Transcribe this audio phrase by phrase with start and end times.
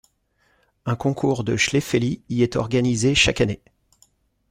[0.87, 3.61] Un concours de chlefeli y est organisé chaque année.